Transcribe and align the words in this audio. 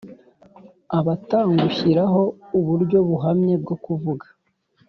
a 0.97 0.99
batangushyiraho 1.05 2.21
uburyo 2.59 2.97
buhamye 3.07 3.53
bwo 3.63 3.75
kuvuga 3.83 4.25